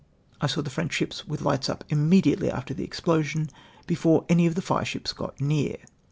I 0.41 0.47
saw 0.47 0.63
the 0.63 0.71
French 0.71 0.93
ships 0.93 1.27
with 1.27 1.43
lights 1.43 1.69
up 1.69 1.83
immediately 1.89 2.49
after 2.49 2.73
tJte 2.73 2.85
explosion, 2.85 3.49
before 3.85 4.25
aruj 4.25 4.47
of 4.47 4.55
the 4.55 4.61
fireships 4.63 5.13
got 5.13 5.39
near! 5.39 5.77